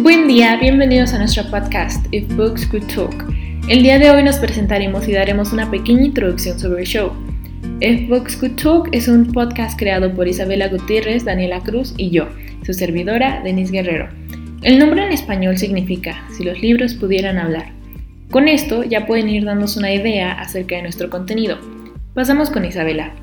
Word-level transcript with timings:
Buen 0.00 0.28
día, 0.28 0.56
bienvenidos 0.60 1.12
a 1.12 1.18
nuestro 1.18 1.42
podcast 1.50 2.06
If 2.12 2.32
Books 2.36 2.66
Could 2.66 2.86
Talk. 2.86 3.34
El 3.68 3.82
día 3.82 3.98
de 3.98 4.08
hoy 4.12 4.22
nos 4.22 4.36
presentaremos 4.36 5.08
y 5.08 5.12
daremos 5.12 5.52
una 5.52 5.68
pequeña 5.72 6.04
introducción 6.04 6.56
sobre 6.56 6.82
el 6.82 6.86
show. 6.86 7.10
If 7.80 8.08
Books 8.08 8.36
Could 8.36 8.54
Talk 8.54 8.88
es 8.92 9.08
un 9.08 9.32
podcast 9.32 9.76
creado 9.76 10.14
por 10.14 10.28
Isabela 10.28 10.68
Gutiérrez, 10.68 11.24
Daniela 11.24 11.58
Cruz 11.62 11.94
y 11.96 12.10
yo, 12.10 12.28
su 12.64 12.74
servidora, 12.74 13.42
Denise 13.42 13.72
Guerrero. 13.72 14.08
El 14.62 14.78
nombre 14.78 15.04
en 15.04 15.10
español 15.10 15.58
significa 15.58 16.24
Si 16.36 16.44
los 16.44 16.60
libros 16.60 16.94
pudieran 16.94 17.36
hablar. 17.36 17.72
Con 18.30 18.46
esto 18.46 18.84
ya 18.84 19.04
pueden 19.04 19.28
ir 19.28 19.44
dándose 19.44 19.80
una 19.80 19.92
idea 19.92 20.30
acerca 20.32 20.76
de 20.76 20.82
nuestro 20.82 21.10
contenido. 21.10 21.58
Pasamos 22.14 22.50
con 22.50 22.64
Isabela. 22.64 23.14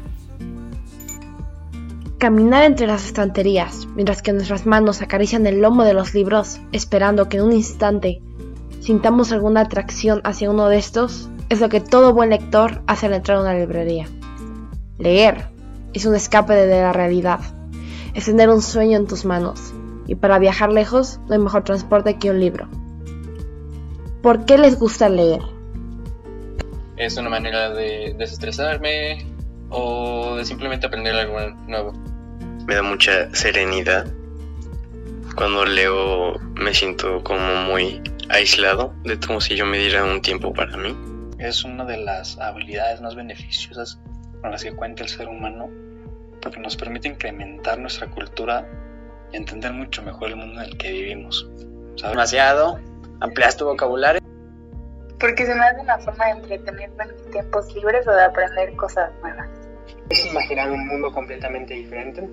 Caminar 2.18 2.64
entre 2.64 2.88
las 2.88 3.06
estanterías, 3.06 3.88
mientras 3.94 4.22
que 4.22 4.32
nuestras 4.32 4.66
manos 4.66 5.02
acarician 5.02 5.46
el 5.48 5.60
lomo 5.60 5.84
de 5.84 5.94
los 5.94 6.14
libros, 6.14 6.62
esperando 6.72 7.28
que 7.28 7.38
en 7.38 7.44
un 7.44 7.52
instante 7.52 8.22
sintamos 8.80 9.34
alguna 9.34 9.62
atracción 9.62 10.22
hacia 10.24 10.50
uno 10.50 10.70
de 10.70 10.78
estos, 10.78 11.30
es 11.50 11.60
lo 11.60 11.68
que 11.68 11.82
todo 11.82 12.14
buen 12.14 12.30
lector 12.30 12.82
hace 12.88 13.08
al 13.08 13.14
entrar 13.14 13.38
a 13.38 13.42
una 13.42 13.54
librería. 13.54 14.08
Leer 14.98 15.50
es 15.94 16.06
un 16.06 16.16
escape 16.16 16.54
de 16.54 16.82
la 16.82 16.94
realidad, 16.94 17.42
es 18.14 18.26
tener 18.26 18.50
un 18.50 18.62
sueño 18.62 18.98
en 18.98 19.08
tus 19.08 19.26
manos, 19.26 19.74
y 20.08 20.16
para 20.16 20.40
viajar 20.40 20.72
lejos 20.72 21.20
no 21.28 21.34
hay 21.34 21.40
mejor 21.40 21.66
transporte 21.66 22.18
que 22.18 22.32
un 22.32 22.40
libro. 22.40 22.70
¿Por 24.22 24.46
qué 24.46 24.58
les 24.58 24.80
gusta 24.80 25.10
leer? 25.10 25.42
Es 26.96 27.18
una 27.18 27.30
manera 27.30 27.72
de 27.72 28.16
desestresarme 28.18 29.26
o 29.70 30.36
de 30.38 30.46
simplemente 30.46 30.88
aprender 30.88 31.14
algo 31.14 31.38
nuevo. 31.68 32.05
Me 32.66 32.76
da 32.76 32.82
mucha 32.82 33.34
serenidad. 33.34 34.08
Cuando 35.36 35.66
leo 35.66 36.40
me 36.56 36.74
siento 36.74 37.24
como 37.24 37.56
muy 37.56 38.02
aislado, 38.30 38.94
de 39.04 39.20
como 39.20 39.42
si 39.42 39.56
yo 39.56 39.66
me 39.66 39.78
diera 39.78 40.04
un 40.04 40.22
tiempo 40.22 40.54
para 40.54 40.76
mí. 40.78 40.98
Es 41.38 41.64
una 41.64 41.86
de 41.86 41.98
las 41.98 42.40
habilidades 42.40 43.02
más 43.02 43.16
beneficiosas 43.16 44.00
con 44.42 44.52
las 44.52 44.64
que 44.64 44.74
cuenta 44.74 45.04
el 45.04 45.10
ser 45.10 45.28
humano 45.28 45.70
porque 46.46 46.60
nos 46.60 46.76
permite 46.76 47.08
incrementar 47.08 47.80
nuestra 47.80 48.08
cultura 48.08 48.68
y 49.32 49.38
entender 49.38 49.74
mucho 49.74 50.04
mejor 50.04 50.30
el 50.30 50.36
mundo 50.36 50.62
en 50.62 50.70
el 50.70 50.78
que 50.78 50.92
vivimos. 50.92 51.50
Demasiado, 52.02 52.80
amplias 53.20 53.58
tu 53.58 53.66
vocabulario. 53.66 54.22
Porque 55.20 55.46
se 55.46 55.56
me 55.56 55.66
hace 55.66 55.82
una 55.82 55.98
forma 55.98 56.26
de 56.26 56.32
entretenerme 56.32 57.04
en 57.04 57.16
mis 57.16 57.32
tiempos 57.32 57.74
libres 57.74 58.08
o 58.08 58.12
de 58.12 58.24
aprender 58.24 58.76
cosas 58.76 59.12
nuevas. 59.22 59.50
Es 60.10 60.26
imaginar 60.26 60.72
un 60.72 60.88
mundo 60.88 61.12
completamente 61.12 61.74
diferente. 61.74 62.28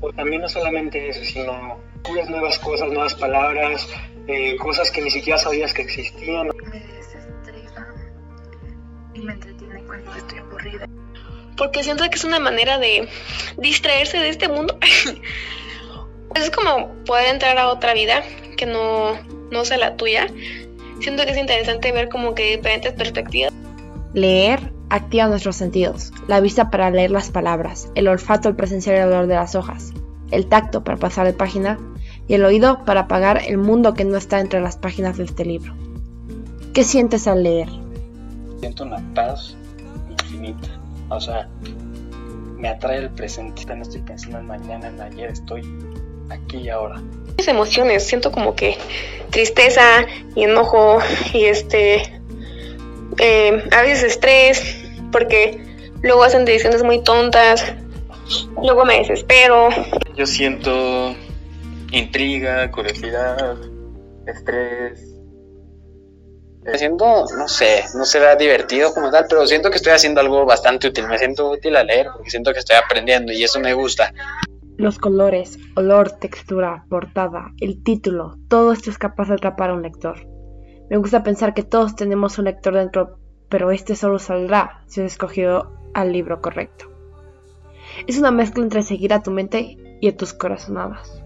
O 0.00 0.12
también 0.12 0.42
no 0.42 0.48
solamente 0.48 1.08
eso, 1.08 1.24
sino 1.24 1.78
descubres 1.94 2.30
nuevas 2.30 2.58
cosas, 2.58 2.88
nuevas 2.88 3.14
palabras, 3.14 3.88
eh, 4.26 4.56
cosas 4.56 4.90
que 4.90 5.02
ni 5.02 5.10
siquiera 5.10 5.38
sabías 5.38 5.74
que 5.74 5.82
existían. 5.82 6.48
Me 6.48 6.80
desestresa 6.80 7.86
y 9.14 9.20
me 9.20 9.32
entretiene 9.32 9.82
cuando 9.84 10.14
estoy 10.14 10.38
aburrida. 10.38 10.86
Porque 11.56 11.82
siento 11.82 12.08
que 12.08 12.16
es 12.16 12.24
una 12.24 12.38
manera 12.38 12.78
de 12.78 13.08
distraerse 13.56 14.18
de 14.18 14.28
este 14.28 14.48
mundo. 14.48 14.78
es 16.34 16.50
como 16.50 16.94
poder 17.04 17.28
entrar 17.28 17.58
a 17.58 17.68
otra 17.68 17.94
vida 17.94 18.22
que 18.56 18.66
no, 18.66 19.18
no 19.50 19.64
sea 19.64 19.78
la 19.78 19.96
tuya 19.96 20.28
siento 21.00 21.24
que 21.24 21.32
es 21.32 21.38
interesante 21.38 21.92
ver 21.92 22.08
como 22.08 22.34
que 22.34 22.56
diferentes 22.56 22.92
perspectivas. 22.92 23.52
Leer 24.14 24.72
activa 24.90 25.28
nuestros 25.28 25.56
sentidos, 25.56 26.12
la 26.26 26.40
vista 26.40 26.70
para 26.70 26.90
leer 26.90 27.10
las 27.10 27.30
palabras, 27.30 27.88
el 27.94 28.08
olfato 28.08 28.48
al 28.48 28.56
presenciar 28.56 28.96
el 28.96 29.08
olor 29.08 29.26
de 29.26 29.34
las 29.34 29.54
hojas, 29.54 29.92
el 30.30 30.46
tacto 30.46 30.84
para 30.84 30.98
pasar 30.98 31.26
de 31.26 31.32
página 31.32 31.78
y 32.26 32.34
el 32.34 32.44
oído 32.44 32.84
para 32.84 33.02
apagar 33.02 33.42
el 33.46 33.58
mundo 33.58 33.94
que 33.94 34.04
no 34.04 34.16
está 34.16 34.40
entre 34.40 34.60
las 34.60 34.76
páginas 34.76 35.16
de 35.16 35.24
este 35.24 35.44
libro. 35.44 35.74
¿Qué 36.74 36.84
sientes 36.84 37.26
al 37.26 37.42
leer? 37.42 37.68
Siento 38.60 38.84
una 38.84 39.02
paz 39.14 39.56
infinita. 40.10 40.68
O 41.08 41.20
sea, 41.20 41.48
me 42.56 42.68
atrae 42.68 42.98
el 42.98 43.10
presente. 43.10 43.64
No 43.74 43.82
estoy 43.82 44.02
pensando 44.02 44.38
en 44.38 44.46
mañana, 44.46 44.88
en 44.88 45.00
ayer, 45.00 45.30
estoy 45.30 45.62
aquí 46.30 46.58
y 46.58 46.68
ahora. 46.68 47.02
Mis 47.36 47.48
emociones, 47.48 48.06
siento 48.06 48.30
como 48.30 48.54
que 48.54 48.76
tristeza 49.30 49.82
y 50.34 50.44
enojo 50.44 50.98
y 51.32 51.44
este, 51.44 52.07
eh, 53.18 53.68
a 53.70 53.82
veces 53.82 54.04
estrés, 54.04 54.76
porque 55.10 55.60
luego 56.02 56.22
hacen 56.24 56.44
decisiones 56.44 56.82
muy 56.82 57.02
tontas, 57.02 57.74
luego 58.62 58.84
me 58.84 58.98
desespero. 58.98 59.68
Yo 60.16 60.26
siento 60.26 61.14
intriga, 61.92 62.70
curiosidad, 62.70 63.56
estrés. 64.26 65.04
Me 66.64 66.76
siento, 66.76 67.24
no 67.38 67.48
sé, 67.48 67.84
no 67.94 68.04
será 68.04 68.36
divertido 68.36 68.92
como 68.92 69.10
tal, 69.10 69.24
pero 69.28 69.46
siento 69.46 69.70
que 69.70 69.76
estoy 69.76 69.92
haciendo 69.92 70.20
algo 70.20 70.44
bastante 70.44 70.88
útil. 70.88 71.06
Me 71.08 71.18
siento 71.18 71.50
útil 71.50 71.76
a 71.76 71.84
leer 71.84 72.08
porque 72.12 72.30
siento 72.30 72.52
que 72.52 72.58
estoy 72.58 72.76
aprendiendo 72.76 73.32
y 73.32 73.42
eso 73.42 73.58
me 73.58 73.72
gusta. 73.72 74.12
Los 74.76 74.98
colores, 74.98 75.58
olor, 75.76 76.12
textura, 76.12 76.84
portada, 76.88 77.52
el 77.60 77.82
título, 77.82 78.36
todo 78.48 78.72
esto 78.72 78.90
es 78.90 78.98
capaz 78.98 79.28
de 79.28 79.34
atrapar 79.34 79.70
a 79.70 79.74
un 79.74 79.82
lector. 79.82 80.37
Me 80.90 80.96
gusta 80.96 81.22
pensar 81.22 81.54
que 81.54 81.62
todos 81.62 81.96
tenemos 81.96 82.38
un 82.38 82.46
lector 82.46 82.74
dentro, 82.74 83.18
pero 83.48 83.70
este 83.70 83.94
solo 83.94 84.18
saldrá 84.18 84.82
si 84.86 85.00
has 85.00 85.12
escogido 85.12 85.72
al 85.94 86.12
libro 86.12 86.40
correcto. 86.40 86.86
Es 88.06 88.18
una 88.18 88.30
mezcla 88.30 88.62
entre 88.62 88.82
seguir 88.82 89.12
a 89.12 89.22
tu 89.22 89.30
mente 89.30 89.76
y 90.00 90.08
a 90.08 90.16
tus 90.16 90.32
corazonadas. 90.32 91.22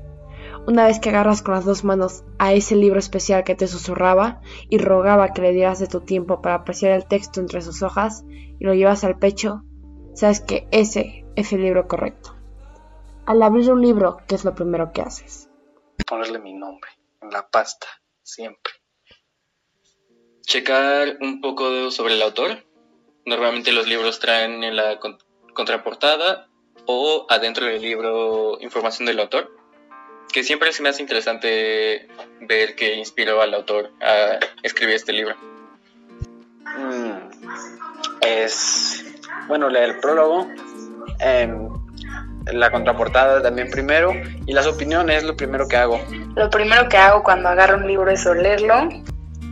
Una 0.66 0.86
vez 0.86 1.00
que 1.00 1.08
agarras 1.08 1.42
con 1.42 1.54
las 1.54 1.64
dos 1.64 1.82
manos 1.82 2.22
a 2.38 2.52
ese 2.52 2.76
libro 2.76 2.98
especial 2.98 3.42
que 3.42 3.56
te 3.56 3.66
susurraba 3.66 4.40
y 4.68 4.78
rogaba 4.78 5.32
que 5.32 5.42
le 5.42 5.52
dieras 5.52 5.80
de 5.80 5.88
tu 5.88 6.00
tiempo 6.00 6.40
para 6.40 6.56
apreciar 6.56 6.92
el 6.92 7.06
texto 7.06 7.40
entre 7.40 7.62
sus 7.62 7.82
hojas 7.82 8.24
y 8.28 8.64
lo 8.64 8.72
llevas 8.74 9.02
al 9.02 9.18
pecho, 9.18 9.64
sabes 10.14 10.40
que 10.40 10.68
ese 10.70 11.24
es 11.34 11.52
el 11.52 11.62
libro 11.62 11.88
correcto. 11.88 12.36
Al 13.26 13.42
abrir 13.42 13.72
un 13.72 13.80
libro, 13.80 14.18
¿qué 14.28 14.36
es 14.36 14.44
lo 14.44 14.54
primero 14.54 14.92
que 14.92 15.02
haces? 15.02 15.48
Ponerle 16.06 16.38
mi 16.38 16.54
nombre 16.54 16.90
en 17.20 17.30
la 17.30 17.48
pasta, 17.48 17.86
siempre. 18.22 18.72
Checar 20.42 21.18
un 21.20 21.40
poco 21.40 21.90
sobre 21.90 22.14
el 22.14 22.22
autor. 22.22 22.64
Normalmente 23.24 23.72
los 23.72 23.86
libros 23.86 24.18
traen 24.18 24.64
en 24.64 24.76
la 24.76 24.98
contraportada 25.54 26.48
o 26.86 27.26
adentro 27.28 27.66
del 27.66 27.80
libro 27.80 28.58
información 28.60 29.06
del 29.06 29.20
autor. 29.20 29.50
Que 30.32 30.42
siempre 30.42 30.72
se 30.72 30.82
me 30.82 30.88
hace 30.88 31.02
interesante 31.02 32.08
ver 32.40 32.74
qué 32.74 32.94
inspiró 32.94 33.42
al 33.42 33.54
autor 33.54 33.90
a 34.00 34.38
escribir 34.62 34.96
este 34.96 35.12
libro. 35.12 35.36
Mm, 36.78 37.30
es, 38.22 39.04
bueno, 39.46 39.68
leer 39.68 39.90
el 39.90 39.98
prólogo. 40.00 40.48
Em, 41.20 41.68
la 42.50 42.70
contraportada 42.70 43.40
también 43.42 43.70
primero 43.70 44.12
y 44.46 44.52
las 44.52 44.66
opiniones 44.66 45.18
es 45.18 45.24
lo 45.24 45.36
primero 45.36 45.68
que 45.68 45.76
hago. 45.76 46.00
Lo 46.34 46.50
primero 46.50 46.88
que 46.88 46.96
hago 46.96 47.22
cuando 47.22 47.48
agarro 47.48 47.76
un 47.76 47.86
libro 47.86 48.10
es 48.10 48.26
olerlo. 48.26 48.88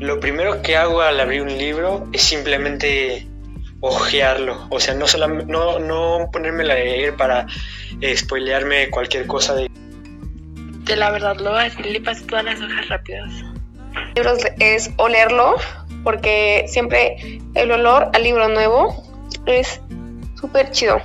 Lo 0.00 0.19
primero 0.19 0.62
que 0.62 0.78
hago 0.78 1.03
al 1.03 1.21
abrir 1.21 1.43
un 1.43 1.59
libro 1.59 2.09
es 2.15 2.22
simplemente 2.22 3.27
ojearlo, 3.81 4.66
o 4.71 4.81
sea, 4.81 4.94
no, 4.94 5.06
solamente, 5.06 5.44
no, 5.53 5.78
no 5.78 6.31
ponerme 6.33 6.62
a 6.62 6.69
leer 6.69 7.16
para 7.16 7.47
eh, 8.00 8.16
spoilearme 8.16 8.88
cualquier 8.88 9.26
cosa 9.26 9.55
de... 9.55 9.70
De 10.85 10.97
la 10.97 11.11
verdad, 11.11 11.37
lo 11.37 11.52
paso 12.02 12.25
todas 12.26 12.44
las 12.47 12.58
hojas 12.62 12.88
rápidas. 12.88 13.31
Libros 14.17 14.38
es 14.58 14.91
olerlo, 14.97 15.56
porque 16.02 16.64
siempre 16.67 17.38
el 17.55 17.70
olor 17.70 18.08
al 18.14 18.23
libro 18.23 18.49
nuevo 18.49 19.02
es 19.44 19.82
súper 20.41 20.70
chido. 20.70 20.99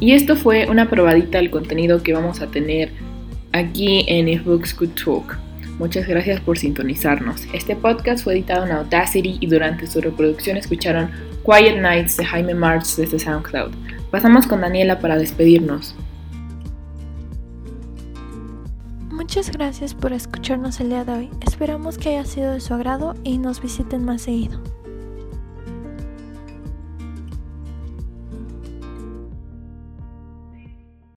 Y 0.00 0.14
esto 0.14 0.34
fue 0.34 0.66
una 0.66 0.88
probadita 0.88 1.36
del 1.36 1.50
contenido 1.50 2.02
que 2.02 2.14
vamos 2.14 2.40
a 2.40 2.46
tener 2.46 3.05
aquí 3.52 4.04
en 4.08 4.28
If 4.28 4.44
Books 4.44 4.74
Could 4.74 4.92
Talk. 4.94 5.38
Muchas 5.78 6.06
gracias 6.06 6.40
por 6.40 6.56
sintonizarnos. 6.56 7.46
Este 7.52 7.76
podcast 7.76 8.24
fue 8.24 8.34
editado 8.34 8.64
en 8.64 8.72
Audacity 8.72 9.36
y 9.40 9.46
durante 9.46 9.86
su 9.86 10.00
reproducción 10.00 10.56
escucharon 10.56 11.10
Quiet 11.44 11.80
Nights 11.80 12.16
de 12.16 12.24
Jaime 12.24 12.54
March 12.54 12.96
desde 12.96 13.18
SoundCloud. 13.18 13.72
Pasamos 14.10 14.46
con 14.46 14.62
Daniela 14.62 14.98
para 15.00 15.16
despedirnos. 15.16 15.94
Muchas 19.10 19.50
gracias 19.50 19.94
por 19.94 20.12
escucharnos 20.12 20.80
el 20.80 20.90
día 20.90 21.04
de 21.04 21.12
hoy. 21.12 21.30
Esperamos 21.46 21.98
que 21.98 22.10
haya 22.10 22.24
sido 22.24 22.52
de 22.52 22.60
su 22.60 22.72
agrado 22.72 23.14
y 23.24 23.38
nos 23.38 23.60
visiten 23.60 24.04
más 24.04 24.22
seguido. 24.22 24.60